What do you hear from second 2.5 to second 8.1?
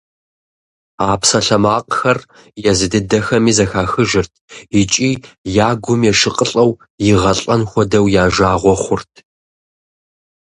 езы дыдэхэми зэхахыжырт икӀи я гум ешыкъылӀэу, игъэлӀэн хуэдэу